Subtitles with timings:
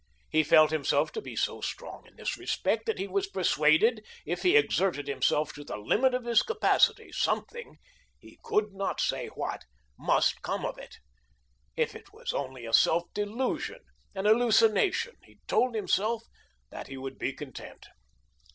[0.31, 4.41] He felt himself to be so strong in this respect that he was persuaded if
[4.41, 7.77] he exerted himself to the limit of his capacity, something
[8.17, 9.63] he could not say what
[9.99, 10.95] must come of it.
[11.77, 13.81] If it was only a self delusion,
[14.15, 16.23] an hallucination, he told himself
[16.71, 17.85] that he would be content.